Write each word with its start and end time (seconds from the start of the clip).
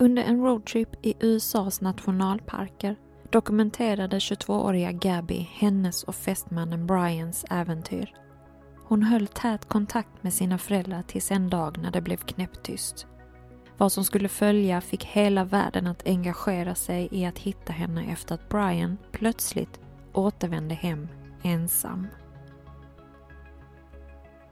Under 0.00 0.22
en 0.22 0.40
roadtrip 0.40 0.88
i 1.02 1.14
USAs 1.20 1.80
nationalparker 1.80 2.96
dokumenterade 3.30 4.18
22-åriga 4.18 4.92
Gabby 4.92 5.48
hennes 5.52 6.02
och 6.02 6.14
fästmannen 6.14 6.86
Brians 6.86 7.44
äventyr. 7.50 8.14
Hon 8.84 9.02
höll 9.02 9.26
tät 9.26 9.68
kontakt 9.68 10.22
med 10.22 10.34
sina 10.34 10.58
föräldrar 10.58 11.02
tills 11.02 11.30
en 11.30 11.50
dag 11.50 11.78
när 11.78 11.90
det 11.90 12.00
blev 12.00 12.16
knäpptyst. 12.16 13.06
Vad 13.76 13.92
som 13.92 14.04
skulle 14.04 14.28
följa 14.28 14.80
fick 14.80 15.04
hela 15.04 15.44
världen 15.44 15.86
att 15.86 16.06
engagera 16.06 16.74
sig 16.74 17.08
i 17.10 17.26
att 17.26 17.38
hitta 17.38 17.72
henne 17.72 18.12
efter 18.12 18.34
att 18.34 18.48
Brian 18.48 18.98
plötsligt 19.12 19.80
återvände 20.12 20.74
hem 20.74 21.08
ensam. 21.42 22.06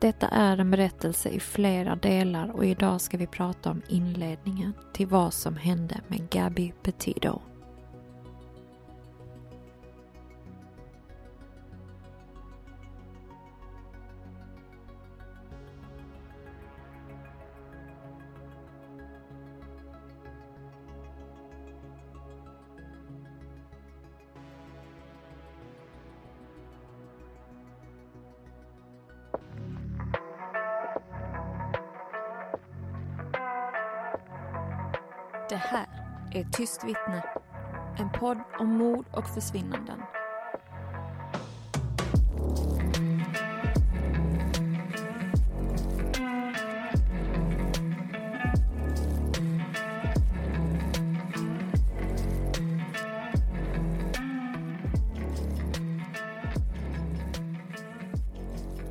Detta 0.07 0.29
är 0.29 0.59
en 0.59 0.71
berättelse 0.71 1.29
i 1.29 1.41
flera 1.41 1.97
delar 1.97 2.51
och 2.51 2.65
idag 2.65 3.01
ska 3.01 3.17
vi 3.17 3.27
prata 3.27 3.71
om 3.71 3.83
inledningen 3.89 4.73
till 4.93 5.07
vad 5.07 5.35
som 5.35 5.57
hände 5.57 6.01
med 6.09 6.31
Gabby 6.31 6.73
Petito. 6.83 7.41
Det 35.48 35.57
här 35.57 35.86
är 36.33 36.45
Tyst 36.45 36.84
vittne. 36.84 37.24
En 37.98 38.11
podd 38.11 38.39
om 38.58 38.68
mord 38.68 39.07
och 39.12 39.29
försvinnanden. 39.29 40.02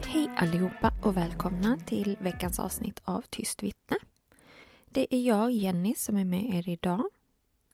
Hej 0.05 0.31
allihopa 0.37 0.93
och 1.03 1.17
välkomna 1.17 1.77
till 1.85 2.17
veckans 2.19 2.59
avsnitt 2.59 3.01
av 3.05 3.21
Tyst 3.29 3.63
vittne. 3.63 3.97
Det 4.95 5.15
är 5.15 5.21
jag, 5.21 5.51
Jenny, 5.51 5.95
som 5.95 6.17
är 6.17 6.25
med 6.25 6.55
er 6.55 6.69
idag. 6.69 7.09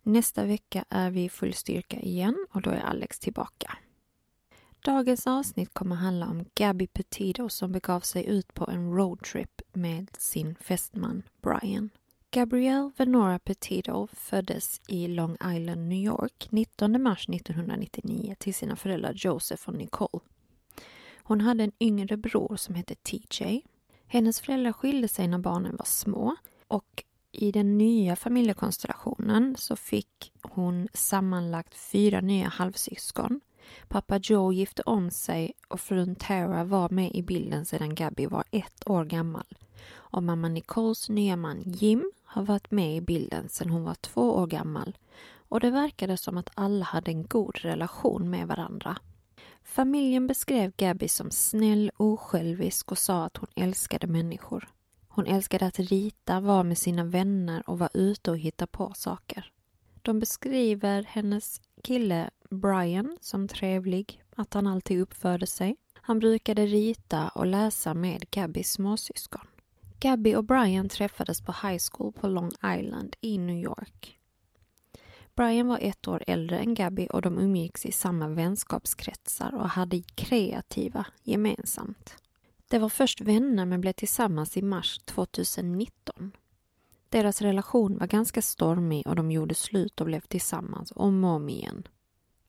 Nästa 0.04 0.46
vecka 0.46 0.86
är 0.90 1.12
vi 1.12 1.24
i 1.24 1.30
full 1.30 1.54
styrka 1.54 2.00
igen 2.00 2.48
och 2.52 2.62
då 2.62 2.70
är 2.70 2.80
Alex 2.80 3.20
tillbaka. 3.20 3.78
Dagens 4.86 5.28
avsnitt 5.28 5.74
kommer 5.74 5.96
handla 5.96 6.28
om 6.28 6.46
Gabby 6.56 6.88
Petito 6.88 7.50
som 7.50 7.72
begav 7.72 8.00
sig 8.00 8.26
ut 8.26 8.54
på 8.54 8.70
en 8.70 8.94
roadtrip 8.94 9.62
med 9.74 10.08
sin 10.18 10.56
fästman 10.56 11.24
Brian. 11.42 11.90
Gabrielle 12.32 12.92
Venora 12.98 13.40
Petito 13.40 14.08
föddes 14.08 14.82
i 14.88 15.08
Long 15.08 15.38
Island, 15.56 15.88
New 15.88 16.04
York 16.04 16.48
19 16.50 17.02
mars 17.04 17.30
1999 17.30 18.36
till 18.40 18.54
sina 18.54 18.76
föräldrar 18.76 19.14
Joseph 19.16 19.70
och 19.70 19.76
Nicole. 19.76 20.24
Hon 21.18 21.42
hade 21.42 21.64
en 21.64 21.72
yngre 21.80 22.18
bror 22.18 22.56
som 22.56 22.76
hette 22.76 22.96
TJ. 22.96 23.62
Hennes 24.08 24.42
föräldrar 24.42 24.72
skilde 24.72 25.08
sig 25.08 25.28
när 25.28 25.40
barnen 25.40 25.76
var 25.76 25.86
små 25.86 26.36
och 26.68 27.04
i 27.32 27.52
den 27.52 27.78
nya 27.78 28.16
familjekonstellationen 28.16 29.56
så 29.58 29.76
fick 29.76 30.34
hon 30.42 30.88
sammanlagt 30.94 31.76
fyra 31.76 32.22
nya 32.22 32.48
halvsyskon. 32.48 33.42
Pappa 33.88 34.18
Joe 34.18 34.54
gifte 34.54 34.82
om 34.82 35.12
sig 35.12 35.54
och 35.68 35.80
frun 35.80 36.16
Tara 36.16 36.64
var 36.64 36.90
med 36.90 37.12
i 37.16 37.24
bilden 37.24 37.66
sedan 37.66 37.96
Gabby 37.96 38.26
var 38.26 38.44
ett 38.52 38.90
år 38.90 39.06
gammal. 39.06 39.58
Och 39.94 40.24
mamma 40.24 40.48
Nicoles 40.48 41.10
nya 41.10 41.36
man 41.36 41.62
Jim 41.66 42.12
har 42.24 42.44
varit 42.44 42.72
med 42.72 42.96
i 42.98 43.02
bilden 43.02 43.50
sedan 43.50 43.70
hon 43.70 43.84
var 43.84 43.96
två 43.96 44.36
år 44.36 44.48
gammal. 44.48 44.98
Och 45.50 45.60
det 45.60 45.72
verkade 45.72 46.18
som 46.18 46.38
att 46.38 46.50
alla 46.54 46.86
hade 46.86 47.12
en 47.12 47.24
god 47.24 47.56
relation 47.56 48.30
med 48.30 48.48
varandra. 48.48 48.98
Familjen 49.64 50.28
beskrev 50.28 50.72
Gabby 50.78 51.08
som 51.08 51.32
snäll, 51.32 51.92
osjälvisk 51.98 52.92
och 52.92 52.98
sa 52.98 53.26
att 53.26 53.38
hon 53.38 53.50
älskade 53.56 54.08
människor. 54.08 54.70
Hon 55.14 55.28
älskade 55.28 55.66
att 55.66 55.80
rita, 55.80 56.40
vara 56.40 56.64
med 56.64 56.78
sina 56.78 57.04
vänner 57.04 57.70
och 57.70 57.80
vara 57.80 57.90
ute 57.94 58.32
och 58.32 58.38
hitta 58.38 58.68
på 58.68 58.94
saker. 58.96 59.52
De 60.02 60.20
beskriver 60.20 61.04
hennes 61.04 61.62
kille 61.84 62.30
Brian 62.50 63.18
som 63.22 63.48
trevlig, 63.48 64.24
att 64.36 64.54
han 64.54 64.68
alltid 64.68 65.02
uppförde 65.02 65.48
sig. 65.48 65.76
Han 65.94 66.20
brukade 66.20 66.66
rita 66.66 67.30
och 67.30 67.46
läsa 67.46 67.94
med 67.94 68.30
Gabbys 68.30 68.72
småsyskon. 68.72 69.48
Gabby 70.00 70.36
och 70.36 70.44
Brian 70.44 70.90
träffades 70.90 71.42
på 71.42 71.52
high 71.52 71.82
school 71.92 72.14
på 72.14 72.28
Long 72.28 72.52
Island 72.80 73.16
i 73.22 73.38
New 73.38 73.58
York. 73.58 74.20
Brian 75.36 75.68
var 75.68 75.80
ett 75.82 76.08
år 76.08 76.24
äldre 76.28 76.60
än 76.60 76.74
Gabby 76.74 77.08
och 77.12 77.22
de 77.22 77.40
umgicks 77.40 77.86
i 77.86 77.92
samma 77.92 78.28
vänskapskretsar 78.28 79.56
och 79.56 79.70
hade 79.70 80.02
kreativa 80.02 81.06
gemensamt. 81.24 82.21
De 82.72 82.80
var 82.80 82.90
först 82.90 83.22
vänner 83.22 83.66
men 83.66 83.82
blev 83.82 83.94
tillsammans 83.94 84.58
i 84.58 84.62
mars 84.62 85.00
2019. 85.06 86.32
Deras 87.10 87.42
relation 87.42 87.98
var 87.98 88.08
ganska 88.08 88.42
stormig 88.42 89.08
och 89.08 89.16
de 89.16 89.32
gjorde 89.32 89.56
slut 89.56 90.02
och 90.02 90.06
blev 90.06 90.22
tillsammans 90.22 90.94
om 90.96 91.24
och 91.24 91.30
om 91.30 91.50
igen. 91.50 91.88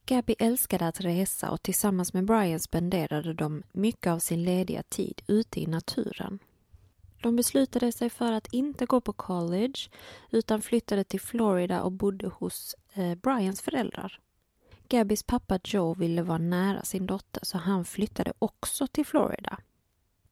Gabby 0.07 0.35
älskade 0.39 0.89
att 0.89 1.01
resa 1.01 1.51
och 1.51 1.63
tillsammans 1.63 2.13
med 2.13 2.25
Brian 2.25 2.61
spenderade 2.61 3.35
de 3.35 3.63
mycket 3.73 4.07
av 4.11 4.19
sin 4.19 4.43
lediga 4.43 4.83
tid 4.83 5.23
ute 5.27 5.61
i 5.61 5.67
naturen. 5.67 6.39
De 7.23 7.37
beslutade 7.37 7.93
sig 7.93 8.11
för 8.11 8.33
att 8.33 8.53
inte 8.53 8.87
gå 8.87 9.01
på 9.01 9.13
college 9.13 9.91
utan 10.31 10.63
flyttade 10.63 11.05
till 11.05 11.21
Florida 11.21 11.83
och 11.83 11.93
bodde 11.93 12.27
hos 12.27 12.77
eh, 12.95 13.15
Brians 13.15 13.61
föräldrar. 13.61 14.21
Gabbys 14.89 15.23
pappa 15.23 15.59
Joe 15.65 15.95
ville 15.95 16.23
vara 16.23 16.39
nära 16.39 16.83
sin 16.83 17.07
dotter 17.07 17.45
så 17.45 17.59
han 17.59 17.85
flyttade 17.85 18.33
också 18.39 18.87
till 18.87 19.07
Florida. 19.07 19.59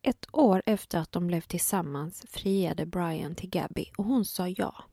Ett 0.02 0.26
år 0.32 0.62
efter 0.66 0.98
att 0.98 1.12
de 1.12 1.26
blev 1.26 1.40
tillsammans 1.40 2.24
friade 2.28 2.86
Brian 2.86 3.34
till 3.34 3.50
Gabby 3.50 3.86
och 3.96 4.04
hon 4.04 4.24
sa 4.24 4.48
ja. 4.48 4.84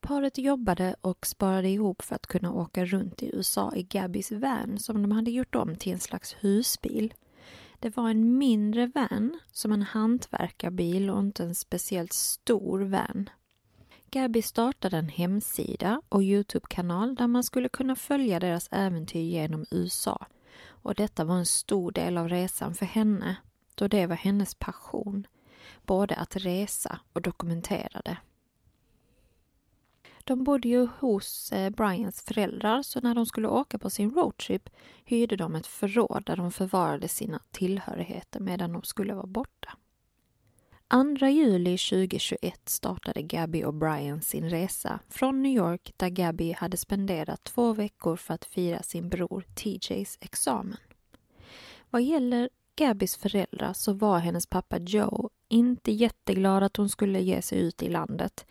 Paret 0.00 0.38
jobbade 0.38 0.96
och 1.00 1.26
sparade 1.26 1.68
ihop 1.68 2.02
för 2.02 2.14
att 2.14 2.26
kunna 2.26 2.52
åka 2.52 2.84
runt 2.84 3.22
i 3.22 3.36
USA 3.36 3.72
i 3.76 3.82
Gabbys 3.82 4.32
van 4.32 4.78
som 4.78 5.02
de 5.02 5.12
hade 5.12 5.30
gjort 5.30 5.54
om 5.54 5.76
till 5.76 5.92
en 5.92 6.00
slags 6.00 6.36
husbil. 6.40 7.14
Det 7.78 7.96
var 7.96 8.10
en 8.10 8.38
mindre 8.38 8.86
van, 8.86 9.38
som 9.52 9.72
en 9.72 9.82
hantverkarbil 9.82 11.10
och 11.10 11.20
inte 11.20 11.44
en 11.44 11.54
speciellt 11.54 12.12
stor 12.12 12.80
van. 12.80 13.30
Gabby 14.10 14.42
startade 14.42 14.96
en 14.96 15.08
hemsida 15.08 16.02
och 16.08 16.22
Youtube-kanal 16.22 17.14
där 17.14 17.26
man 17.26 17.44
skulle 17.44 17.68
kunna 17.68 17.96
följa 17.96 18.40
deras 18.40 18.68
äventyr 18.70 19.20
genom 19.20 19.66
USA 19.70 20.26
Och 20.66 20.94
detta 20.94 21.24
var 21.24 21.36
en 21.36 21.46
stor 21.46 21.92
del 21.92 22.18
av 22.18 22.28
resan 22.28 22.74
för 22.74 22.86
henne, 22.86 23.36
då 23.78 23.88
det 23.88 24.06
var 24.06 24.16
hennes 24.16 24.54
passion, 24.54 25.26
både 25.82 26.16
att 26.16 26.36
resa 26.36 27.00
och 27.12 27.22
dokumentera 27.22 28.00
det. 28.04 28.16
De 30.24 30.44
bodde 30.44 30.68
ju 30.68 30.88
hos 30.98 31.52
eh, 31.52 31.70
Brians 31.70 32.22
föräldrar 32.22 32.82
så 32.82 33.00
när 33.00 33.14
de 33.14 33.26
skulle 33.26 33.48
åka 33.48 33.78
på 33.78 33.90
sin 33.90 34.10
roadtrip 34.10 34.70
hyrde 35.04 35.36
de 35.36 35.54
ett 35.54 35.66
förråd 35.66 36.22
där 36.26 36.36
de 36.36 36.52
förvarade 36.52 37.08
sina 37.08 37.42
tillhörigheter 37.50 38.40
medan 38.40 38.72
de 38.72 38.82
skulle 38.82 39.14
vara 39.14 39.26
borta. 39.26 39.76
2 41.18 41.26
juli 41.26 41.78
2021 41.78 42.68
startade 42.68 43.22
Gabby 43.22 43.64
och 43.64 43.74
Brian 43.74 44.22
sin 44.22 44.50
resa 44.50 45.00
från 45.08 45.42
New 45.42 45.52
York 45.52 45.92
där 45.96 46.08
Gabby 46.08 46.52
hade 46.52 46.76
spenderat 46.76 47.44
två 47.44 47.72
veckor 47.72 48.16
för 48.16 48.34
att 48.34 48.44
fira 48.44 48.82
sin 48.82 49.08
bror 49.08 49.44
TJs 49.54 50.18
examen. 50.20 50.76
Vad 51.90 52.02
gäller 52.02 52.48
Gabbys 52.78 53.16
föräldrar 53.16 53.72
så 53.72 53.92
var 53.92 54.18
hennes 54.18 54.46
pappa 54.46 54.78
Joe 54.78 55.30
inte 55.48 55.92
jätteglad 55.92 56.62
att 56.62 56.76
hon 56.76 56.88
skulle 56.88 57.20
ge 57.20 57.42
sig 57.42 57.58
ut 57.58 57.82
i 57.82 57.88
landet. 57.88 58.46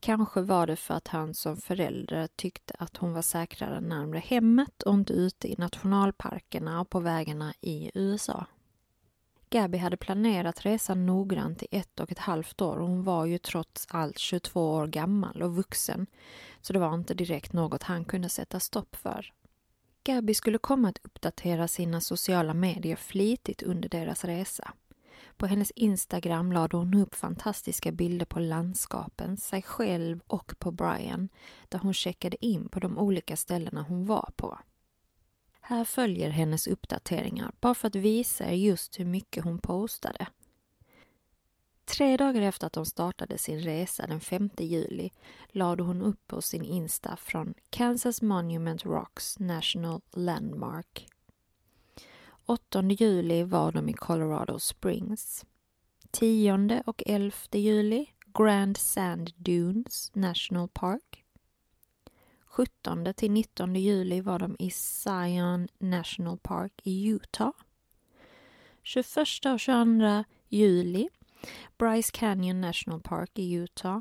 Kanske 0.00 0.40
var 0.40 0.66
det 0.66 0.76
för 0.76 0.94
att 0.94 1.08
han 1.08 1.34
som 1.34 1.56
förälder 1.56 2.28
tyckte 2.36 2.74
att 2.78 2.96
hon 2.96 3.12
var 3.12 3.22
säkrare 3.22 3.80
närmre 3.80 4.18
hemmet 4.18 4.82
och 4.82 4.94
inte 4.94 5.12
ute 5.12 5.52
i 5.52 5.56
nationalparkerna 5.58 6.80
och 6.80 6.90
på 6.90 7.00
vägarna 7.00 7.54
i 7.60 7.90
USA. 7.94 8.46
Gabby 9.50 9.78
hade 9.78 9.96
planerat 9.96 10.64
resan 10.64 11.06
noggrant 11.06 11.62
i 11.62 11.66
ett 11.70 12.00
och 12.00 12.12
ett 12.12 12.18
halvt 12.18 12.60
år 12.60 12.76
och 12.76 12.88
hon 12.88 13.04
var 13.04 13.26
ju 13.26 13.38
trots 13.38 13.86
allt 13.90 14.18
22 14.18 14.74
år 14.74 14.86
gammal 14.86 15.42
och 15.42 15.56
vuxen, 15.56 16.06
så 16.60 16.72
det 16.72 16.78
var 16.78 16.94
inte 16.94 17.14
direkt 17.14 17.52
något 17.52 17.82
han 17.82 18.04
kunde 18.04 18.28
sätta 18.28 18.60
stopp 18.60 18.96
för. 18.96 19.32
Gabby 20.04 20.34
skulle 20.34 20.58
komma 20.58 20.88
att 20.88 20.98
uppdatera 21.02 21.68
sina 21.68 22.00
sociala 22.00 22.54
medier 22.54 22.96
flitigt 22.96 23.62
under 23.62 23.88
deras 23.88 24.24
resa. 24.24 24.72
På 25.36 25.46
hennes 25.46 25.70
Instagram 25.70 26.52
lade 26.52 26.76
hon 26.76 26.94
upp 26.94 27.14
fantastiska 27.14 27.92
bilder 27.92 28.26
på 28.26 28.40
landskapen, 28.40 29.36
sig 29.36 29.62
själv 29.62 30.20
och 30.26 30.54
på 30.58 30.70
Brian, 30.70 31.28
där 31.68 31.78
hon 31.78 31.94
checkade 31.94 32.46
in 32.46 32.68
på 32.68 32.80
de 32.80 32.98
olika 32.98 33.36
ställena 33.36 33.82
hon 33.82 34.06
var 34.06 34.30
på. 34.36 34.58
Här 35.60 35.84
följer 35.84 36.30
hennes 36.30 36.66
uppdateringar, 36.66 37.52
bara 37.60 37.74
för 37.74 37.88
att 37.88 37.94
visa 37.94 38.44
er 38.44 38.54
just 38.54 39.00
hur 39.00 39.04
mycket 39.04 39.44
hon 39.44 39.58
postade. 39.58 40.26
Tre 41.90 42.16
dagar 42.16 42.42
efter 42.42 42.66
att 42.66 42.72
de 42.72 42.86
startade 42.86 43.38
sin 43.38 43.60
resa 43.60 44.06
den 44.06 44.20
5 44.20 44.50
juli 44.58 45.10
lade 45.48 45.82
hon 45.82 46.02
upp 46.02 46.26
på 46.26 46.42
sin 46.42 46.64
Insta 46.64 47.16
från 47.16 47.54
Kansas 47.70 48.22
Monument 48.22 48.84
Rocks 48.84 49.38
National 49.38 50.00
Landmark. 50.12 51.08
8 52.46 52.82
juli 52.82 53.42
var 53.42 53.72
de 53.72 53.88
i 53.88 53.92
Colorado 53.92 54.58
Springs. 54.58 55.46
10 56.10 56.82
och 56.86 57.02
11 57.06 57.32
juli 57.52 58.06
Grand 58.38 58.76
Sand 58.76 59.30
Dunes 59.36 60.10
National 60.14 60.68
Park. 60.68 61.24
17 62.44 63.14
till 63.16 63.30
19 63.30 63.76
juli 63.76 64.20
var 64.20 64.38
de 64.38 64.56
i 64.58 64.70
Zion 64.70 65.68
National 65.78 66.38
Park 66.38 66.80
i 66.82 67.08
Utah. 67.08 67.52
21 68.82 69.06
och 69.46 69.60
22 69.60 70.24
juli 70.48 71.08
Bryce 71.78 72.10
Canyon 72.12 72.60
National 72.60 73.00
Park 73.00 73.30
i 73.34 73.52
Utah. 73.52 74.00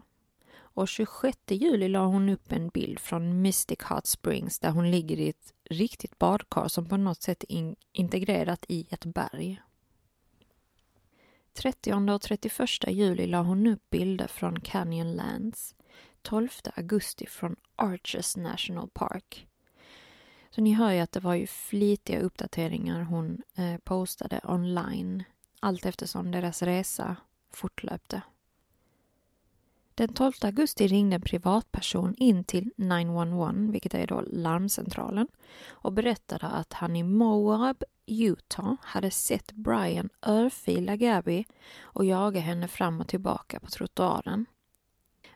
Och 0.51 0.87
26 0.87 1.37
juli 1.49 1.87
la 1.87 2.05
hon 2.05 2.29
upp 2.29 2.51
en 2.51 2.69
bild 2.69 2.99
från 2.99 3.41
Mystic 3.41 3.79
Hot 3.83 4.07
Springs 4.07 4.59
där 4.59 4.71
hon 4.71 4.91
ligger 4.91 5.19
i 5.19 5.29
ett 5.29 5.53
riktigt 5.69 6.19
badkar 6.19 6.67
som 6.67 6.89
på 6.89 6.97
något 6.97 7.21
sätt 7.21 7.43
är 7.49 7.75
integrerat 7.91 8.65
i 8.67 8.87
ett 8.89 9.05
berg. 9.05 9.61
30 11.53 12.11
och 12.11 12.21
31 12.21 12.69
juli 12.87 13.27
la 13.27 13.41
hon 13.41 13.67
upp 13.67 13.89
bilder 13.89 14.27
från 14.27 14.59
Canyonlands. 14.59 15.75
12 16.21 16.49
augusti 16.75 17.25
från 17.27 17.55
Arches 17.75 18.37
National 18.37 18.89
Park. 18.93 19.47
Så 20.49 20.61
ni 20.61 20.73
hör 20.73 20.91
ju 20.91 20.99
att 20.99 21.11
det 21.11 21.19
var 21.19 21.35
ju 21.35 21.47
flitiga 21.47 22.19
uppdateringar 22.19 23.01
hon 23.01 23.41
eh, 23.55 23.77
postade 23.77 24.41
online 24.43 25.23
allt 25.59 25.85
eftersom 25.85 26.31
deras 26.31 26.61
resa 26.61 27.15
fortlöpte. 27.55 28.21
Den 29.95 30.13
12 30.13 30.33
augusti 30.41 30.87
ringde 30.87 31.15
en 31.15 31.21
privatperson 31.21 32.15
in 32.15 32.43
till 32.43 32.71
911, 32.77 33.71
vilket 33.71 33.93
är 33.93 34.07
då 34.07 34.21
larmcentralen, 34.21 35.27
och 35.67 35.93
berättade 35.93 36.47
att 36.47 36.73
han 36.73 36.95
i 36.95 37.03
Moab, 37.03 37.83
Utah, 38.05 38.73
hade 38.81 39.11
sett 39.11 39.51
Brian 39.51 40.09
örfila 40.21 40.95
Gabby 40.95 41.45
och 41.81 42.05
jaga 42.05 42.39
henne 42.39 42.67
fram 42.67 43.01
och 43.01 43.07
tillbaka 43.07 43.59
på 43.59 43.67
trottoaren. 43.67 44.45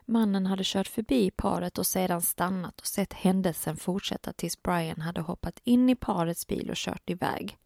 Mannen 0.04 0.46
hade 0.46 0.62
kört 0.64 0.88
förbi 0.88 1.30
paret 1.30 1.78
och 1.78 1.86
sedan 1.86 2.22
stannat 2.22 2.80
och 2.80 2.86
sett 2.86 3.12
händelsen 3.12 3.76
fortsätta 3.76 4.32
tills 4.32 4.62
Brian 4.62 5.00
hade 5.00 5.20
hoppat 5.20 5.60
in 5.64 5.90
i 5.90 5.96
parets 5.96 6.46
bil 6.46 6.70
och 6.70 6.76
kört 6.76 7.10
iväg. 7.10 7.58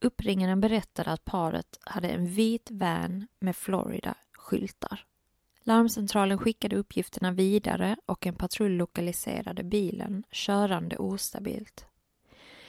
Uppringaren 0.00 0.60
berättade 0.60 1.10
att 1.10 1.24
paret 1.24 1.78
hade 1.80 2.08
en 2.08 2.26
vit 2.26 2.70
van 2.70 3.26
med 3.40 3.56
Florida-skyltar. 3.56 5.04
Larmcentralen 5.62 6.38
skickade 6.38 6.76
uppgifterna 6.76 7.32
vidare 7.32 7.96
och 8.06 8.26
en 8.26 8.34
patrull 8.34 8.72
lokaliserade 8.72 9.64
bilen 9.64 10.24
körande 10.30 10.96
ostabilt. 10.96 11.86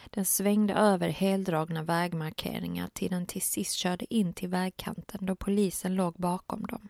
Den 0.06 0.26
svängde 0.26 0.74
över 0.74 1.10
heldragna 1.10 1.84
vägmarkeringar 1.84 2.90
till 2.94 3.12
den 3.12 3.26
till 3.26 3.42
sist 3.42 3.74
körde 3.74 4.14
in 4.14 4.34
till 4.34 4.50
vägkanten 4.50 5.26
då 5.26 5.36
polisen 5.36 5.96
låg 5.96 6.14
bakom 6.14 6.64
dem. 6.64 6.88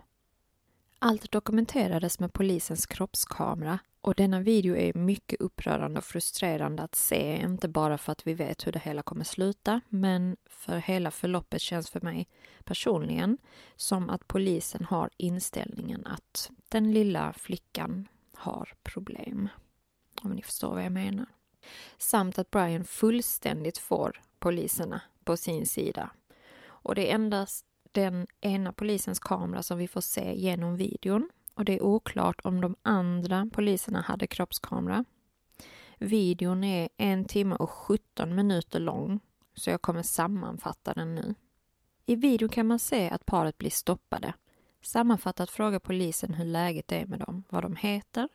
Allt 1.04 1.32
dokumenterades 1.32 2.20
med 2.20 2.34
polisens 2.34 2.86
kroppskamera 2.86 3.80
och 4.02 4.16
denna 4.16 4.40
video 4.40 4.76
är 4.76 4.94
mycket 4.94 5.42
upprörande 5.42 5.98
och 5.98 6.04
frustrerande 6.04 6.84
att 6.84 6.96
se, 6.96 7.42
inte 7.42 7.68
bara 7.68 7.98
för 7.98 8.12
att 8.12 8.28
vi 8.28 8.34
vet 8.34 8.68
hur 8.68 8.72
det 8.72 8.80
hela 8.80 9.02
kommer 9.02 9.24
sluta, 9.24 9.82
men 9.90 10.38
för 10.46 10.78
hela 10.78 11.12
förloppet 11.12 11.62
känns 11.62 11.90
för 11.90 12.02
mig 12.02 12.28
personligen 12.64 13.38
som 13.76 14.10
att 14.10 14.28
polisen 14.28 14.86
har 14.86 15.10
inställningen 15.18 16.06
att 16.06 16.52
den 16.70 16.92
lilla 16.92 17.34
flickan 17.34 18.08
har 18.34 18.74
problem. 18.84 19.50
Om 20.22 20.32
ni 20.32 20.42
förstår 20.42 20.74
vad 20.74 20.86
jag 20.86 20.92
menar. 20.92 21.26
Samt 21.98 22.40
att 22.40 22.52
Brian 22.52 22.84
fullständigt 22.84 23.78
får 23.78 24.22
poliserna 24.40 25.02
på 25.24 25.38
sin 25.38 25.66
sida. 25.66 26.10
Och 26.64 26.96
det 26.96 27.12
är 27.12 27.16
endast 27.16 27.66
den 27.92 28.28
ena 28.42 28.74
polisens 28.74 29.20
kamera 29.20 29.64
som 29.64 29.78
vi 29.78 29.88
får 29.88 30.02
se 30.02 30.34
genom 30.36 30.76
videon 30.76 31.30
och 31.54 31.66
det 31.66 31.74
är 31.74 31.84
oklart 31.84 32.42
om 32.44 32.62
de 32.62 32.76
andra 32.82 33.50
poliserna 33.54 34.02
hade 34.02 34.28
kroppskamera. 34.28 35.06
Videon 35.98 36.64
är 36.64 36.90
en 36.98 37.26
timme 37.26 37.56
och 37.56 37.70
17 37.70 38.36
minuter 38.36 38.80
lång, 38.80 39.20
så 39.54 39.70
jag 39.70 39.82
kommer 39.82 40.04
sammanfatta 40.04 40.94
den 40.94 41.16
nu. 41.16 41.36
I 42.06 42.16
videon 42.16 42.50
kan 42.50 42.68
man 42.68 42.80
se 42.80 43.10
att 43.10 43.26
paret 43.26 43.58
blir 43.58 43.70
stoppade. 43.70 44.34
Sammanfattat 44.82 45.50
frågar 45.50 45.80
polisen 45.80 46.34
hur 46.34 46.46
läget 46.46 46.92
är 46.92 47.06
med 47.06 47.20
dem, 47.20 47.44
vad 47.50 47.64
de 47.64 47.76
heter 47.76 48.30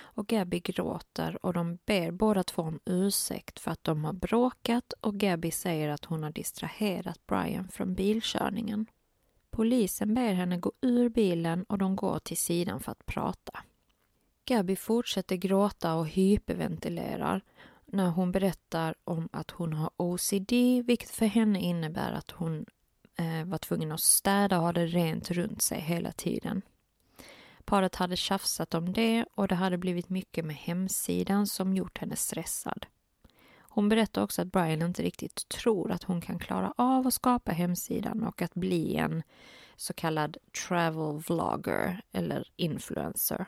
och 0.00 0.26
Gabby 0.26 0.60
gråter 0.60 1.46
och 1.46 1.52
de 1.52 1.78
ber 1.86 2.10
båda 2.10 2.42
två 2.42 2.62
om 2.62 2.80
ursäkt 2.84 3.58
för 3.58 3.70
att 3.70 3.84
de 3.84 4.04
har 4.04 4.12
bråkat 4.12 4.92
och 5.00 5.14
Gabby 5.14 5.50
säger 5.50 5.88
att 5.88 6.04
hon 6.04 6.22
har 6.22 6.30
distraherat 6.30 7.26
Brian 7.26 7.68
från 7.68 7.94
bilkörningen. 7.94 8.86
Polisen 9.52 10.14
ber 10.14 10.32
henne 10.32 10.56
gå 10.56 10.72
ur 10.80 11.08
bilen 11.08 11.64
och 11.64 11.78
de 11.78 11.96
går 11.96 12.18
till 12.18 12.36
sidan 12.36 12.80
för 12.80 12.92
att 12.92 13.06
prata. 13.06 13.62
Gabby 14.44 14.76
fortsätter 14.76 15.36
gråta 15.36 15.94
och 15.94 16.08
hyperventilerar 16.08 17.42
när 17.86 18.08
hon 18.08 18.32
berättar 18.32 18.94
om 19.04 19.28
att 19.32 19.50
hon 19.50 19.72
har 19.72 19.90
OCD, 19.96 20.52
vilket 20.84 21.10
för 21.10 21.26
henne 21.26 21.60
innebär 21.60 22.12
att 22.12 22.30
hon 22.30 22.66
eh, 23.18 23.44
var 23.44 23.58
tvungen 23.58 23.92
att 23.92 24.00
städa 24.00 24.58
och 24.58 24.64
ha 24.64 24.72
det 24.72 24.86
rent 24.86 25.30
runt 25.30 25.62
sig 25.62 25.80
hela 25.80 26.12
tiden. 26.12 26.62
Paret 27.64 27.94
hade 27.94 28.16
tjafsat 28.16 28.74
om 28.74 28.92
det 28.92 29.24
och 29.34 29.48
det 29.48 29.54
hade 29.54 29.78
blivit 29.78 30.08
mycket 30.08 30.44
med 30.44 30.56
hemsidan 30.56 31.46
som 31.46 31.74
gjort 31.74 31.98
henne 31.98 32.16
stressad. 32.16 32.86
Hon 33.74 33.88
berättar 33.88 34.22
också 34.22 34.42
att 34.42 34.52
Brian 34.52 34.82
inte 34.82 35.02
riktigt 35.02 35.48
tror 35.48 35.90
att 35.90 36.02
hon 36.02 36.20
kan 36.20 36.38
klara 36.38 36.74
av 36.76 37.06
att 37.06 37.14
skapa 37.14 37.52
hemsidan 37.52 38.22
och 38.22 38.42
att 38.42 38.54
bli 38.54 38.96
en 38.96 39.22
så 39.76 39.92
kallad 39.92 40.36
travel 40.66 41.22
vlogger 41.28 42.02
eller 42.12 42.48
influencer. 42.56 43.46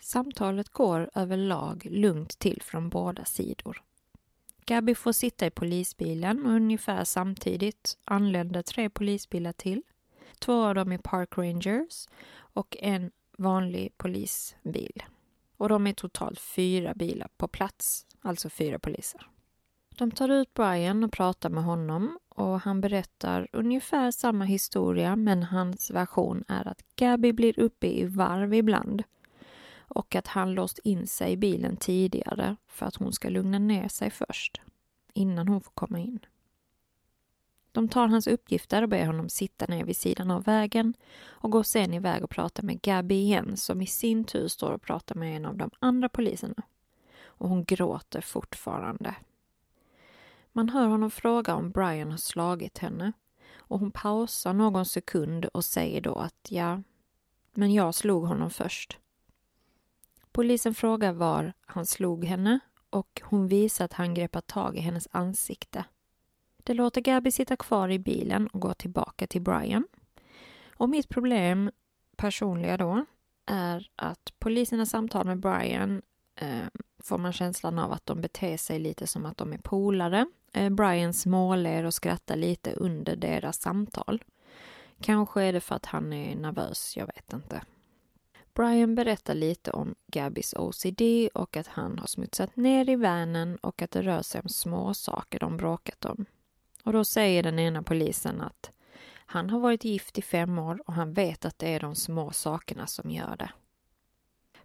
Samtalet 0.00 0.68
går 0.68 1.10
överlag 1.14 1.86
lugnt 1.90 2.38
till 2.38 2.62
från 2.62 2.88
båda 2.88 3.24
sidor. 3.24 3.82
Gabby 4.64 4.94
får 4.94 5.12
sitta 5.12 5.46
i 5.46 5.50
polisbilen 5.50 6.46
och 6.46 6.52
ungefär 6.52 7.04
samtidigt 7.04 7.98
anländer 8.04 8.62
tre 8.62 8.90
polisbilar 8.90 9.52
till. 9.52 9.82
Två 10.38 10.64
av 10.64 10.74
dem 10.74 10.92
är 10.92 10.98
Park 10.98 11.38
Rangers 11.38 12.08
och 12.36 12.76
en 12.80 13.10
vanlig 13.38 13.98
polisbil. 13.98 15.02
Och 15.56 15.68
de 15.68 15.86
är 15.86 15.92
totalt 15.92 16.40
fyra 16.40 16.94
bilar 16.94 17.28
på 17.36 17.48
plats, 17.48 18.06
alltså 18.20 18.50
fyra 18.50 18.78
poliser. 18.78 19.26
De 19.98 20.10
tar 20.10 20.28
ut 20.28 20.54
Brian 20.54 21.04
och 21.04 21.12
pratar 21.12 21.50
med 21.50 21.64
honom 21.64 22.18
och 22.28 22.60
han 22.60 22.80
berättar 22.80 23.48
ungefär 23.52 24.10
samma 24.10 24.44
historia 24.44 25.16
men 25.16 25.42
hans 25.42 25.90
version 25.90 26.44
är 26.48 26.68
att 26.68 26.84
Gabby 26.96 27.32
blir 27.32 27.60
uppe 27.60 27.86
i 27.86 28.04
varv 28.04 28.54
ibland 28.54 29.02
och 29.78 30.14
att 30.14 30.26
han 30.26 30.54
låst 30.54 30.78
in 30.78 31.06
sig 31.06 31.32
i 31.32 31.36
bilen 31.36 31.76
tidigare 31.76 32.56
för 32.66 32.86
att 32.86 32.96
hon 32.96 33.12
ska 33.12 33.28
lugna 33.28 33.58
ner 33.58 33.88
sig 33.88 34.10
först 34.10 34.60
innan 35.14 35.48
hon 35.48 35.60
får 35.60 35.72
komma 35.72 35.98
in. 35.98 36.18
De 37.72 37.88
tar 37.88 38.08
hans 38.08 38.26
uppgifter 38.26 38.82
och 38.82 38.88
ber 38.88 39.06
honom 39.06 39.28
sitta 39.28 39.66
ner 39.66 39.84
vid 39.84 39.96
sidan 39.96 40.30
av 40.30 40.44
vägen 40.44 40.94
och 41.24 41.50
går 41.50 41.62
sen 41.62 41.94
iväg 41.94 42.24
och 42.24 42.30
pratar 42.30 42.62
med 42.62 42.80
Gabby 42.80 43.14
igen 43.14 43.56
som 43.56 43.82
i 43.82 43.86
sin 43.86 44.24
tur 44.24 44.48
står 44.48 44.72
och 44.72 44.82
pratar 44.82 45.14
med 45.14 45.36
en 45.36 45.46
av 45.46 45.56
de 45.56 45.70
andra 45.78 46.08
poliserna. 46.08 46.62
Och 47.24 47.48
hon 47.48 47.64
gråter 47.64 48.20
fortfarande. 48.20 49.14
Man 50.56 50.68
hör 50.68 50.86
honom 50.86 51.10
fråga 51.10 51.54
om 51.54 51.70
Brian 51.70 52.10
har 52.10 52.18
slagit 52.18 52.78
henne 52.78 53.12
och 53.56 53.80
hon 53.80 53.90
pausar 53.90 54.52
någon 54.52 54.86
sekund 54.86 55.44
och 55.44 55.64
säger 55.64 56.00
då 56.00 56.14
att 56.14 56.48
ja, 56.48 56.82
men 57.54 57.74
jag 57.74 57.94
slog 57.94 58.24
honom 58.24 58.50
först. 58.50 58.98
Polisen 60.32 60.74
frågar 60.74 61.12
var 61.12 61.52
han 61.60 61.86
slog 61.86 62.24
henne 62.24 62.60
och 62.90 63.22
hon 63.24 63.48
visar 63.48 63.84
att 63.84 63.92
han 63.92 64.14
greppat 64.14 64.46
tag 64.46 64.76
i 64.76 64.80
hennes 64.80 65.08
ansikte. 65.10 65.84
Det 66.56 66.74
låter 66.74 67.00
Gabby 67.00 67.30
sitta 67.30 67.56
kvar 67.56 67.88
i 67.88 67.98
bilen 67.98 68.46
och 68.46 68.60
gå 68.60 68.74
tillbaka 68.74 69.26
till 69.26 69.42
Brian. 69.42 69.84
Och 70.76 70.88
mitt 70.88 71.08
problem, 71.08 71.70
personliga 72.16 72.76
då, 72.76 73.04
är 73.46 73.90
att 73.96 74.32
polisernas 74.38 74.90
samtal 74.90 75.26
med 75.26 75.40
Brian 75.40 76.02
eh, 76.36 76.66
får 77.06 77.18
man 77.18 77.32
känslan 77.32 77.78
av 77.78 77.92
att 77.92 78.06
de 78.06 78.20
beter 78.20 78.56
sig 78.56 78.78
lite 78.78 79.06
som 79.06 79.26
att 79.26 79.36
de 79.36 79.52
är 79.52 79.58
polare. 79.58 80.26
Eh, 80.52 80.70
Brian 80.70 81.12
småler 81.12 81.84
och 81.84 81.94
skrattar 81.94 82.36
lite 82.36 82.72
under 82.72 83.16
deras 83.16 83.60
samtal. 83.60 84.24
Kanske 85.00 85.42
är 85.42 85.52
det 85.52 85.60
för 85.60 85.74
att 85.74 85.86
han 85.86 86.12
är 86.12 86.36
nervös, 86.36 86.96
jag 86.96 87.06
vet 87.06 87.32
inte. 87.32 87.62
Brian 88.54 88.94
berättar 88.94 89.34
lite 89.34 89.70
om 89.70 89.94
Gabbys 90.06 90.54
OCD 90.54 91.02
och 91.34 91.56
att 91.56 91.66
han 91.66 91.98
har 91.98 92.06
smutsat 92.06 92.56
ner 92.56 92.90
i 92.90 92.96
vanen 92.96 93.56
och 93.56 93.82
att 93.82 93.90
det 93.90 94.02
rör 94.02 94.22
sig 94.22 94.40
om 94.40 94.48
små 94.48 94.94
saker 94.94 95.38
de 95.38 95.56
bråkat 95.56 96.04
om. 96.04 96.26
Och 96.84 96.92
då 96.92 97.04
säger 97.04 97.42
den 97.42 97.58
ena 97.58 97.82
polisen 97.82 98.40
att 98.40 98.70
han 99.26 99.50
har 99.50 99.60
varit 99.60 99.84
gift 99.84 100.18
i 100.18 100.22
fem 100.22 100.58
år 100.58 100.82
och 100.86 100.92
han 100.92 101.12
vet 101.12 101.44
att 101.44 101.58
det 101.58 101.68
är 101.68 101.80
de 101.80 101.94
små 101.94 102.30
sakerna 102.30 102.86
som 102.86 103.10
gör 103.10 103.36
det. 103.36 103.50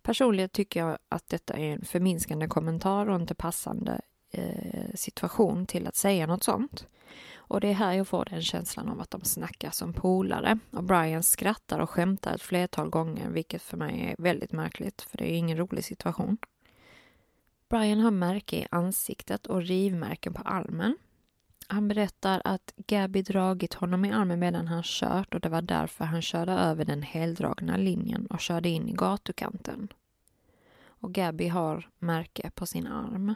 Personligen 0.02 0.50
tycker 0.50 0.80
jag 0.80 0.98
att 1.10 1.30
detta 1.30 1.54
är 1.54 1.74
en 1.74 1.86
förminskande 1.86 2.48
kommentar 2.48 3.10
och 3.10 3.16
inte 3.16 3.36
passande 3.36 4.02
eh, 4.32 4.94
situation 4.96 5.66
till 5.66 5.88
att 5.88 5.96
säga 5.96 6.28
något 6.28 6.44
sånt. 6.44 6.88
Och 7.36 7.62
det 7.62 7.68
är 7.68 7.74
här 7.74 7.94
jag 7.94 8.08
får 8.08 8.26
den 8.26 8.42
känslan 8.42 8.90
av 8.90 9.02
att 9.02 9.12
de 9.12 9.22
snackar 9.22 9.72
som 9.72 9.94
polare. 9.94 10.60
Och 10.72 10.84
Brian 10.84 11.24
skrattar 11.24 11.80
och 11.80 11.90
skämtar 11.90 12.36
ett 12.36 12.42
flertal 12.42 12.90
gånger, 12.90 13.30
vilket 13.30 13.62
för 13.62 13.78
mig 13.78 14.16
är 14.18 14.24
väldigt 14.24 14.52
märkligt, 14.52 15.02
för 15.02 15.18
det 15.18 15.32
är 15.32 15.38
ingen 15.38 15.58
rolig 15.58 15.84
situation. 15.84 16.38
Brian 17.70 18.00
har 18.00 18.12
märke 18.12 18.56
i 18.56 18.68
ansiktet 18.72 19.48
och 19.48 19.62
rivmärken 19.62 20.34
på 20.34 20.42
armen. 20.46 20.98
Han 21.72 21.88
berättar 21.88 22.42
att 22.44 22.74
Gabby 22.88 23.22
dragit 23.22 23.74
honom 23.74 24.06
i 24.06 24.12
armen 24.12 24.40
medan 24.40 24.68
han 24.68 24.84
kört 24.84 25.34
och 25.34 25.42
det 25.42 25.50
var 25.50 25.62
därför 25.62 26.06
han 26.06 26.22
körde 26.22 26.52
över 26.52 26.86
den 26.86 27.02
heldragna 27.02 27.78
linjen 27.78 28.26
och 28.26 28.40
körde 28.40 28.70
in 28.70 28.90
i 28.90 28.92
gatukanten. 28.92 29.88
Och 30.86 31.14
Gabby 31.14 31.48
har 31.48 31.90
märke 32.00 32.52
på 32.56 32.66
sin 32.66 32.88
arm. 32.88 33.36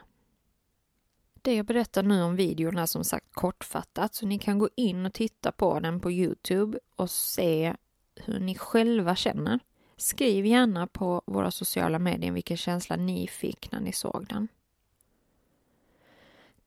Det 1.41 1.55
jag 1.55 1.65
berättar 1.65 2.03
nu 2.03 2.23
om 2.23 2.35
videon 2.35 2.77
är 2.77 2.85
som 2.85 3.03
sagt 3.03 3.33
kortfattat 3.33 4.15
så 4.15 4.25
ni 4.25 4.39
kan 4.39 4.59
gå 4.59 4.69
in 4.75 5.05
och 5.05 5.13
titta 5.13 5.51
på 5.51 5.79
den 5.79 5.99
på 5.99 6.11
Youtube 6.11 6.79
och 6.95 7.09
se 7.09 7.75
hur 8.15 8.39
ni 8.39 8.55
själva 8.55 9.15
känner. 9.15 9.59
Skriv 9.97 10.45
gärna 10.45 10.87
på 10.87 11.21
våra 11.25 11.51
sociala 11.51 11.99
medier 11.99 12.31
vilken 12.31 12.57
känsla 12.57 12.95
ni 12.95 13.27
fick 13.27 13.71
när 13.71 13.79
ni 13.79 13.91
såg 13.91 14.27
den. 14.29 14.47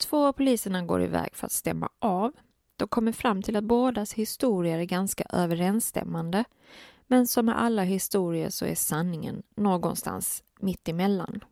Två 0.09 0.27
av 0.27 0.33
poliserna 0.33 0.83
går 0.83 1.03
iväg 1.03 1.37
för 1.37 1.47
att 1.47 1.53
stämma 1.53 1.89
av. 1.99 2.33
De 2.77 2.89
kommer 2.89 3.13
fram 3.13 3.43
till 3.43 3.57
att 3.57 3.65
bådas 3.65 4.13
historier 4.13 4.79
är 4.79 4.85
ganska 4.85 5.25
överensstämmande. 5.31 6.45
Men 7.07 7.27
som 7.27 7.47
med 7.47 7.61
alla 7.61 7.83
historier 7.83 8.51
så 8.51 8.65
är 8.65 8.75
sanningen 8.75 9.43
någonstans 9.57 10.45
mitt 10.61 10.89
emellan. 10.89 11.45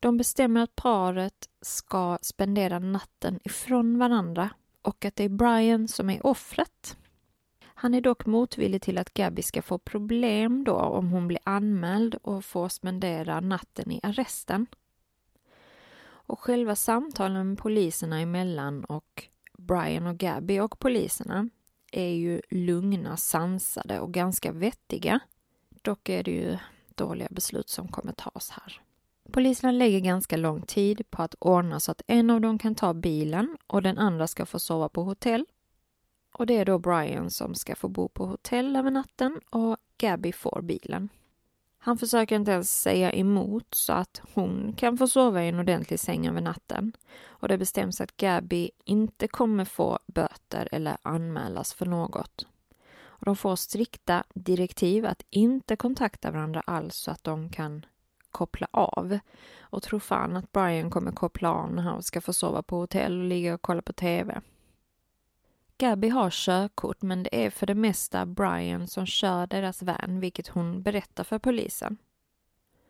De 0.00 0.16
bestämmer 0.16 0.60
att 0.60 0.76
paret 0.76 1.48
ska 1.60 2.18
spendera 2.22 2.78
natten 2.78 3.40
ifrån 3.44 3.98
varandra 3.98 4.50
och 4.82 5.04
att 5.04 5.16
det 5.16 5.24
är 5.24 5.28
Brian 5.28 5.88
som 5.88 6.10
är 6.10 6.26
offret. 6.26 6.96
Han 7.64 7.94
är 7.94 8.00
dock 8.00 8.26
motvillig 8.26 8.82
till 8.82 8.98
att 8.98 9.14
Gabby 9.14 9.42
ska 9.42 9.62
få 9.62 9.78
problem 9.78 10.64
då 10.64 10.76
om 10.76 11.10
hon 11.10 11.28
blir 11.28 11.40
anmäld 11.44 12.14
och 12.14 12.44
får 12.44 12.68
spendera 12.68 13.40
natten 13.40 13.92
i 13.92 14.00
arresten. 14.02 14.66
Och 16.26 16.40
själva 16.40 16.76
samtalen 16.76 17.48
med 17.48 17.58
poliserna 17.58 18.20
emellan 18.20 18.84
och 18.84 19.28
Brian 19.58 20.06
och 20.06 20.16
Gabby 20.16 20.58
och 20.58 20.78
poliserna 20.78 21.48
är 21.92 22.08
ju 22.08 22.40
lugna, 22.50 23.16
sansade 23.16 24.00
och 24.00 24.12
ganska 24.12 24.52
vettiga. 24.52 25.20
Dock 25.82 26.08
är 26.08 26.22
det 26.22 26.30
ju 26.30 26.58
dåliga 26.94 27.28
beslut 27.30 27.68
som 27.68 27.88
kommer 27.88 28.12
tas 28.12 28.50
här. 28.50 28.80
Poliserna 29.32 29.72
lägger 29.72 30.00
ganska 30.00 30.36
lång 30.36 30.62
tid 30.62 31.10
på 31.10 31.22
att 31.22 31.34
ordna 31.38 31.80
så 31.80 31.90
att 31.90 32.02
en 32.06 32.30
av 32.30 32.40
dem 32.40 32.58
kan 32.58 32.74
ta 32.74 32.94
bilen 32.94 33.56
och 33.66 33.82
den 33.82 33.98
andra 33.98 34.26
ska 34.26 34.46
få 34.46 34.58
sova 34.58 34.88
på 34.88 35.02
hotell. 35.02 35.46
Och 36.32 36.46
det 36.46 36.56
är 36.56 36.64
då 36.64 36.78
Brian 36.78 37.30
som 37.30 37.54
ska 37.54 37.76
få 37.76 37.88
bo 37.88 38.08
på 38.08 38.26
hotell 38.26 38.76
över 38.76 38.90
natten 38.90 39.40
och 39.50 39.76
Gabby 39.98 40.32
får 40.32 40.62
bilen. 40.62 41.08
Han 41.86 41.98
försöker 41.98 42.36
inte 42.36 42.50
ens 42.50 42.80
säga 42.82 43.12
emot 43.12 43.66
så 43.74 43.92
att 43.92 44.22
hon 44.34 44.74
kan 44.76 44.98
få 44.98 45.08
sova 45.08 45.44
i 45.44 45.48
en 45.48 45.58
ordentlig 45.58 46.00
säng 46.00 46.28
över 46.28 46.40
natten. 46.40 46.92
Och 47.26 47.48
det 47.48 47.58
bestäms 47.58 48.00
att 48.00 48.16
Gabby 48.16 48.70
inte 48.84 49.28
kommer 49.28 49.64
få 49.64 49.98
böter 50.06 50.68
eller 50.72 50.96
anmälas 51.02 51.74
för 51.74 51.86
något. 51.86 52.46
Och 53.04 53.24
de 53.24 53.36
får 53.36 53.56
strikta 53.56 54.24
direktiv 54.34 55.06
att 55.06 55.22
inte 55.30 55.76
kontakta 55.76 56.30
varandra 56.30 56.62
alls 56.66 56.96
så 56.96 57.10
att 57.10 57.24
de 57.24 57.48
kan 57.50 57.86
koppla 58.30 58.66
av. 58.70 59.18
Och 59.60 59.82
tror 59.82 60.00
fan 60.00 60.36
att 60.36 60.52
Brian 60.52 60.90
kommer 60.90 61.12
koppla 61.12 61.52
av 61.52 61.74
när 61.74 61.82
han 61.82 62.02
ska 62.02 62.20
få 62.20 62.32
sova 62.32 62.62
på 62.62 62.76
hotell 62.76 63.20
och 63.20 63.26
ligga 63.26 63.54
och 63.54 63.62
kolla 63.62 63.82
på 63.82 63.92
TV. 63.92 64.40
Gabby 65.78 66.08
har 66.08 66.30
körkort 66.30 67.02
men 67.02 67.22
det 67.22 67.44
är 67.44 67.50
för 67.50 67.66
det 67.66 67.74
mesta 67.74 68.26
Brian 68.26 68.86
som 68.86 69.06
kör 69.06 69.46
deras 69.46 69.82
van, 69.82 70.20
vilket 70.20 70.48
hon 70.48 70.82
berättar 70.82 71.24
för 71.24 71.38
polisen. 71.38 71.96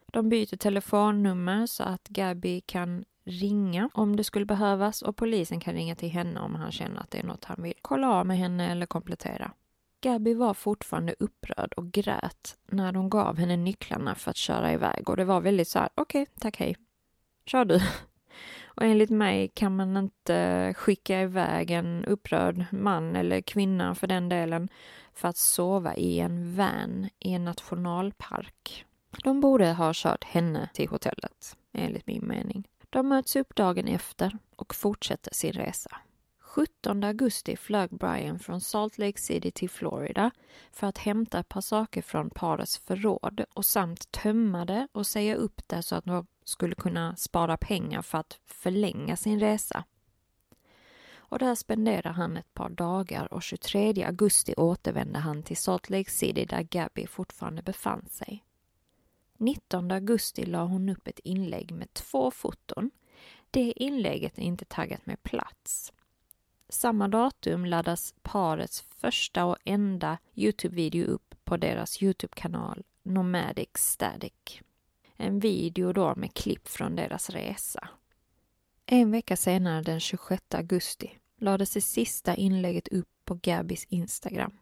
De 0.07 0.29
byter 0.29 0.57
telefonnummer 0.57 1.67
så 1.67 1.83
att 1.83 2.09
Gabby 2.09 2.61
kan 2.61 3.05
ringa 3.25 3.91
om 3.95 4.17
det 4.17 4.25
skulle 4.25 4.47
behövas 4.47 5.03
och 5.03 5.17
polisen 5.17 5.61
kan 5.61 5.75
ringa 5.75 5.95
till 5.95 6.11
henne 6.11 6.41
om 6.41 6.55
han 6.55 6.73
känner 6.73 7.01
att 7.01 7.11
det 7.11 7.19
är 7.19 7.27
något 7.27 7.45
han 7.45 7.63
vill 7.63 7.75
kolla 7.83 8.11
av 8.11 8.27
med 8.27 8.39
henne 8.39 8.71
eller 8.71 8.87
komplettera. 8.87 9.53
Gabby 10.01 10.35
var 10.35 10.55
fortfarande 10.55 11.15
upprörd 11.19 11.73
och 11.73 11.93
grät 11.93 12.57
när 12.67 12.93
de 12.93 13.11
gav 13.11 13.39
henne 13.39 13.57
nycklarna 13.57 14.15
för 14.15 14.31
att 14.31 14.37
köra 14.37 14.73
iväg 14.73 15.09
och 15.09 15.17
det 15.17 15.25
var 15.25 15.41
väldigt 15.41 15.69
så 15.69 15.79
här, 15.79 15.89
okej, 15.95 16.23
okay, 16.23 16.35
tack 16.41 16.57
hej. 16.57 16.77
Kör 17.47 17.65
du. 17.65 17.81
Och 18.75 18.85
enligt 18.85 19.11
mig 19.11 19.49
kan 19.55 19.77
man 19.77 19.97
inte 19.97 20.75
skicka 20.77 21.21
iväg 21.21 21.71
en 21.71 22.05
upprörd 22.05 22.65
man 22.71 23.17
eller 23.17 23.41
kvinna 23.41 23.95
för 23.95 24.07
den 24.07 24.29
delen 24.29 24.69
för 25.15 25.29
att 25.29 25.37
sova 25.37 25.95
i 25.95 26.21
en 26.21 26.57
van 26.57 27.09
i 27.19 27.33
en 27.33 27.45
nationalpark. 27.45 28.85
De 29.25 29.41
borde 29.41 29.73
ha 29.73 29.93
kört 29.95 30.25
henne 30.25 30.69
till 30.75 30.89
hotellet, 30.89 31.57
enligt 31.73 32.07
min 32.07 32.29
mening. 32.29 32.69
De 32.91 33.09
möts 33.09 33.37
upp 33.37 33.55
dagen 33.57 33.89
efter 33.89 34.39
och 34.57 34.75
fortsätter 34.75 35.35
sin 35.35 35.53
resa. 35.53 35.91
17 36.55 37.05
augusti 37.05 37.57
flög 37.57 37.91
Brian 37.91 38.39
från 38.39 38.61
Salt 38.61 38.99
Lake 38.99 39.21
City 39.21 39.51
till 39.51 39.71
Florida 39.71 40.31
för 40.73 40.87
att 40.87 40.99
hämta 40.99 41.39
ett 41.39 41.49
par 41.49 41.61
saker 41.61 42.03
från 42.03 42.31
parets 42.31 42.79
förråd 42.79 43.45
och 43.55 43.65
samt 43.65 44.13
tömma 44.13 44.65
det 44.65 44.89
och 44.93 45.07
säga 45.07 45.35
upp 45.35 45.69
det 45.69 45.83
så 45.83 45.97
att 45.97 46.05
de 46.05 46.27
skulle 46.45 46.75
kunna 46.75 47.17
spara 47.17 47.57
pengar 47.57 48.03
för 48.03 48.19
att 48.19 48.41
förlänga 48.45 49.17
sin 49.17 49.41
resa. 49.41 49.85
Och 51.15 51.39
där 51.39 51.55
spenderar 51.55 52.13
han 52.13 52.37
ett 52.37 52.55
par 52.55 52.69
dagar 52.69 53.33
och 53.33 53.43
23 53.43 54.05
augusti 54.05 54.55
återvände 54.57 55.19
han 55.19 55.43
till 55.43 55.57
Salt 55.57 55.91
Lake 55.91 56.11
City 56.11 56.45
där 56.45 56.63
Gabby 56.63 57.07
fortfarande 57.07 57.63
befann 57.63 58.07
sig. 58.11 58.45
19 59.39 59.91
augusti 59.91 60.47
la 60.47 60.65
hon 60.65 60.89
upp 60.89 61.09
ett 61.09 61.21
inlägg 61.25 61.73
med 61.73 61.95
två 61.95 62.31
foton. 62.31 62.91
Det 63.51 63.73
inlägget 63.73 64.39
är 64.39 64.43
inte 64.43 64.65
taggat 64.65 65.07
med 65.07 65.23
plats. 65.23 65.93
Samma 66.75 67.09
datum 67.09 67.65
laddas 67.65 68.15
parets 68.23 68.81
första 68.81 69.45
och 69.45 69.57
enda 69.65 70.19
Youtube-video 70.35 71.07
upp 71.07 71.35
på 71.45 71.57
deras 71.57 72.03
Youtube-kanal 72.03 72.83
Nomadic 73.03 73.69
Static. 73.75 74.61
En 75.17 75.39
video 75.39 75.93
då 75.93 76.15
med 76.17 76.35
klipp 76.35 76.69
från 76.69 76.97
deras 76.97 77.31
resa. 77.31 77.89
En 78.87 79.11
vecka 79.11 79.37
senare, 79.37 79.83
den 79.83 80.01
26 80.01 80.55
augusti, 80.55 81.11
lades 81.41 81.75
det 81.75 81.81
sista 81.81 82.35
inlägget 82.35 82.89
upp 82.89 83.09
på 83.25 83.35
Gabis 83.35 83.85
Instagram. 83.85 84.59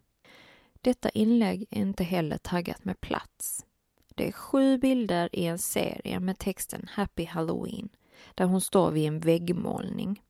Detta 0.81 1.11
inlägg 1.11 1.67
är 1.71 1.81
inte 1.81 2.05
heller 2.05 2.39
taggat 2.39 2.85
med 2.85 3.01
plats. 3.01 3.67
Det 4.15 4.29
är 4.29 4.33
sju 4.33 4.79
bilder 4.79 5.29
i 5.33 5.47
en 5.47 5.59
serie 5.59 6.21
med 6.21 6.39
texten 6.39 6.89
Happy 6.93 7.25
Halloween 7.25 7.89
där 8.35 8.45
hon 8.45 8.61
står 8.61 8.91
vid 8.91 9.09
en 9.09 9.21
väggmålning 9.21 10.23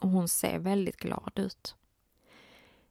och 0.00 0.08
hon 0.08 0.28
ser 0.28 0.58
väldigt 0.58 0.96
glad 0.96 1.32
ut. 1.34 1.74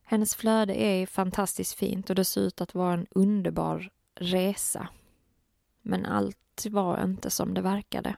Hennes 0.04 0.36
flöde 0.36 0.82
är 0.82 1.06
fantastiskt 1.06 1.74
fint 1.74 2.10
och 2.10 2.16
det 2.16 2.26
ser 2.26 2.42
ut 2.42 2.62
att 2.62 2.76
vara 2.76 2.94
en 2.94 3.08
underbar 3.10 3.90
resa. 4.16 4.88
Men 5.82 6.06
allt 6.06 6.66
var 6.70 7.04
inte 7.04 7.30
som 7.30 7.54
det 7.54 7.62
verkade. 7.62 8.16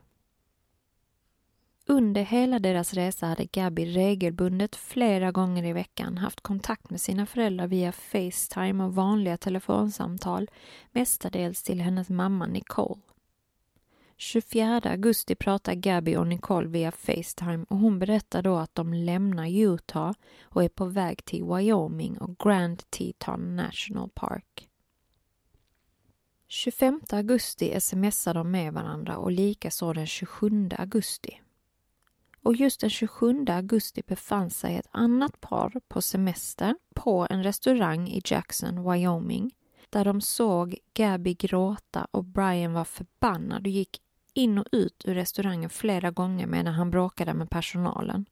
Under 1.85 2.21
hela 2.21 2.59
deras 2.59 2.93
resa 2.93 3.25
hade 3.25 3.45
Gabby 3.45 3.85
regelbundet 3.85 4.75
flera 4.75 5.31
gånger 5.31 5.63
i 5.63 5.73
veckan 5.73 6.17
haft 6.17 6.41
kontakt 6.41 6.89
med 6.89 7.01
sina 7.01 7.25
föräldrar 7.25 7.67
via 7.67 7.91
Facetime 7.91 8.83
och 8.83 8.95
vanliga 8.95 9.37
telefonsamtal, 9.37 10.49
mestadels 10.91 11.63
till 11.63 11.81
hennes 11.81 12.09
mamma 12.09 12.45
Nicole. 12.45 13.01
24 14.21 14.81
augusti 14.91 15.35
pratar 15.35 15.73
Gabby 15.73 16.15
och 16.15 16.27
Nicole 16.27 16.67
via 16.67 16.91
Facetime 16.91 17.65
och 17.69 17.77
hon 17.77 17.99
berättar 17.99 18.41
då 18.41 18.55
att 18.55 18.75
de 18.75 18.93
lämnar 18.93 19.47
Utah 19.47 20.13
och 20.41 20.63
är 20.63 20.69
på 20.69 20.85
väg 20.85 21.25
till 21.25 21.43
Wyoming 21.43 22.17
och 22.17 22.37
Grand 22.37 22.89
Teton 22.89 23.55
National 23.55 24.09
Park. 24.09 24.69
25 26.47 27.01
augusti 27.11 27.79
smsar 27.79 28.33
de 28.33 28.51
med 28.51 28.73
varandra 28.73 29.17
och 29.17 29.31
likaså 29.31 29.93
den 29.93 30.07
27 30.07 30.69
augusti. 30.77 31.41
Och 32.43 32.55
just 32.55 32.81
den 32.81 32.89
27 32.89 33.45
augusti 33.49 34.03
befann 34.07 34.49
sig 34.49 34.75
ett 34.75 34.89
annat 34.91 35.41
par 35.41 35.81
på 35.87 36.01
semester 36.01 36.75
på 36.95 37.27
en 37.29 37.43
restaurang 37.43 38.07
i 38.07 38.21
Jackson, 38.25 38.91
Wyoming 38.91 39.51
där 39.89 40.05
de 40.05 40.21
såg 40.21 40.77
Gabby 40.93 41.33
gråta 41.33 42.07
och 42.11 42.23
Brian 42.23 42.73
var 42.73 42.83
förbannad 42.83 43.61
och 43.61 43.71
gick 43.71 44.01
in 44.39 44.57
och 44.57 44.65
ut 44.71 45.03
ur 45.05 45.13
restaurangen 45.13 45.69
flera 45.69 46.11
gånger 46.11 46.47
medan 46.47 46.73
han 46.73 46.91
bråkade 46.91 47.33
med 47.33 47.49
personalen. 47.49 48.25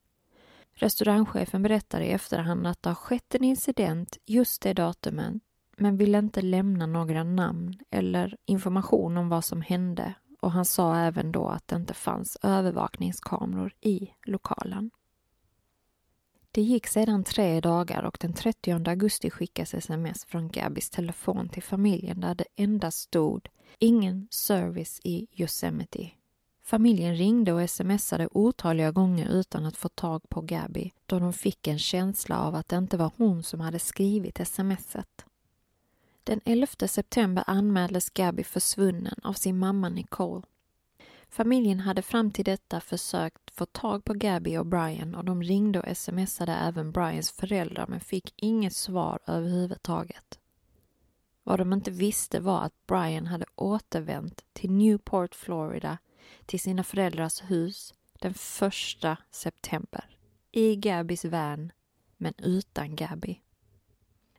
Restaurangchefen 0.74 1.64
berättade 1.64 2.06
i 2.06 2.12
efterhand 2.12 2.68
att 2.68 2.84
det 2.84 2.90
har 2.90 2.96
skett 2.96 3.36
en 3.36 3.44
incident 3.44 4.18
just 4.26 4.62
det 4.62 4.74
datumet 4.74 5.34
men 5.78 5.98
ville 5.98 6.18
inte 6.18 6.42
lämna 6.42 6.86
några 6.86 7.24
namn 7.24 7.80
eller 7.90 8.38
information 8.46 9.18
om 9.18 9.30
vad 9.30 9.46
som 9.46 9.62
hände 9.62 10.14
och 10.40 10.52
han 10.52 10.66
sa 10.66 10.96
även 10.98 11.32
då 11.32 11.48
att 11.48 11.68
det 11.68 11.76
inte 11.76 11.94
fanns 11.94 12.38
övervakningskameror 12.44 13.74
i 13.82 14.10
lokalen. 14.26 14.92
Det 16.58 16.64
gick 16.64 16.88
sedan 16.88 17.24
tre 17.24 17.62
dagar 17.62 18.04
och 18.04 18.18
den 18.22 18.34
30 18.34 18.90
augusti 18.90 19.30
skickas 19.30 19.74
sms 19.74 20.26
från 20.26 20.50
Gabis 20.50 20.90
telefon 20.90 21.50
till 21.50 21.64
familjen 21.64 22.20
där 22.22 22.36
det 22.36 22.46
endast 22.56 23.00
stod 23.00 23.50
ingen 23.80 24.28
service 24.32 25.02
i 25.04 25.28
Yosemite. 25.36 26.10
Familjen 26.64 27.16
ringde 27.16 27.54
och 27.54 27.70
smsade 27.70 28.30
otaliga 28.32 28.92
gånger 28.92 29.30
utan 29.30 29.66
att 29.66 29.78
få 29.78 29.90
tag 29.90 30.30
på 30.30 30.42
Gabby 30.42 30.94
då 31.06 31.20
de 31.20 31.34
fick 31.34 31.68
en 31.68 31.80
känsla 31.80 32.40
av 32.40 32.56
att 32.56 32.70
det 32.70 32.78
inte 32.78 32.98
var 32.98 33.12
hon 33.18 33.44
som 33.44 33.60
hade 33.60 33.80
skrivit 33.80 34.48
smset. 34.48 35.26
Den 36.24 36.42
11 36.46 36.68
september 36.88 37.44
anmäldes 37.48 38.10
Gabby 38.10 38.44
försvunnen 38.44 39.20
av 39.24 39.34
sin 39.34 39.60
mamma 39.60 39.90
Nicole. 39.90 40.44
Familjen 41.30 41.80
hade 41.80 42.02
fram 42.02 42.32
till 42.32 42.46
detta 42.46 42.82
försökt 42.82 43.52
få 43.52 43.66
tag 43.66 44.04
på 44.04 44.14
Gabby 44.14 44.58
och 44.58 44.66
Brian 44.66 45.16
och 45.16 45.26
de 45.26 45.44
ringde 45.44 45.80
och 45.80 45.98
smsade 45.98 46.54
även 46.54 46.92
Brians 46.92 47.32
föräldrar 47.32 47.88
men 47.88 48.00
fick 48.00 48.34
inget 48.38 48.76
svar 48.76 49.20
överhuvudtaget. 49.26 50.40
Vad 51.44 51.60
de 51.60 51.74
inte 51.74 51.92
visste 51.92 52.40
var 52.40 52.62
att 52.62 52.88
Brian 52.88 53.28
hade 53.28 53.46
återvänt 53.56 54.46
till 54.54 54.72
Newport, 54.72 55.36
Florida 55.36 55.98
till 56.46 56.60
sina 56.60 56.84
föräldrars 56.84 57.42
hus 57.42 57.94
den 58.20 58.34
första 58.34 59.18
september 59.32 60.18
i 60.52 60.76
Gabbys 60.76 61.26
van, 61.26 61.72
men 62.18 62.34
utan 62.38 62.96
Gabby. 62.96 63.42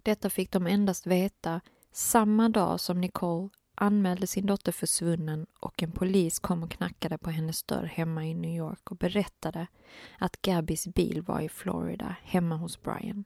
Detta 0.03 0.31
fick 0.31 0.51
de 0.51 0.67
endast 0.67 1.07
veta 1.07 1.61
samma 1.93 2.49
dag 2.49 2.81
som 2.81 3.01
Nicole 3.01 3.49
anmälde 3.81 4.27
sin 4.27 4.47
dotter 4.47 4.73
försvunnen 4.73 5.47
och 5.61 5.83
en 5.83 5.93
polis 5.93 6.39
kom 6.39 6.63
och 6.63 6.71
knackade 6.71 7.19
på 7.19 7.31
hennes 7.31 7.63
dörr 7.63 7.85
hemma 7.85 8.27
i 8.27 8.35
New 8.35 8.57
York 8.57 8.91
och 8.91 8.97
berättade 8.97 9.67
att 10.19 10.43
Gabbys 10.43 10.87
bil 10.87 11.23
var 11.23 11.41
i 11.41 11.49
Florida, 11.49 12.17
hemma 12.23 12.57
hos 12.57 12.83
Brian. 12.83 13.25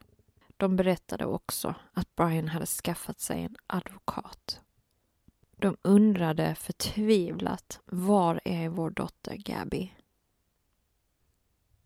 De 0.56 0.76
berättade 0.76 1.26
också 1.26 1.74
att 1.92 2.16
Brian 2.16 2.48
hade 2.48 2.66
skaffat 2.66 3.20
sig 3.20 3.42
en 3.42 3.56
advokat. 3.66 4.60
De 5.56 5.76
undrade 5.82 6.54
förtvivlat, 6.54 7.80
var 7.84 8.40
är 8.44 8.68
vår 8.68 8.90
dotter 8.90 9.36
Gabby? 9.36 9.92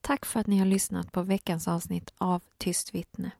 Tack 0.01 0.27
för 0.27 0.41
att 0.41 0.47
ni 0.47 0.59
har 0.59 0.67
lyssnat 0.67 1.13
på 1.13 1.23
veckans 1.23 1.69
avsnitt 1.69 2.13
av 2.19 2.43
Tyst 2.59 2.95
vittne. 2.95 3.31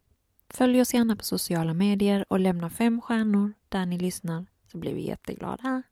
Följ 0.49 0.81
oss 0.81 0.95
gärna 0.95 1.17
på 1.17 1.25
sociala 1.25 1.75
medier 1.75 2.25
och 2.29 2.41
lämna 2.41 2.71
fem 2.71 3.01
stjärnor 3.01 3.53
där 3.69 3.87
ni 3.87 3.99
lyssnar 3.99 4.47
så 4.67 4.79
blir 4.79 4.95
vi 4.95 5.07
jätteglada. 5.07 5.83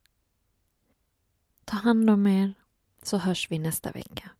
Ta 1.64 1.76
hand 1.76 2.10
om 2.10 2.26
er 2.26 2.54
så 3.02 3.16
hörs 3.16 3.50
vi 3.50 3.58
nästa 3.58 3.92
vecka. 3.92 4.30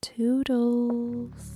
Toodles! 0.00 1.54